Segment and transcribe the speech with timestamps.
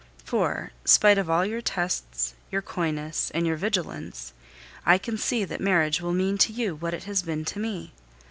[0.25, 4.33] For, spite of all your tests, your coyness, and your vigilance,
[4.83, 7.93] I can see that marriage will mean to you what it has been to me.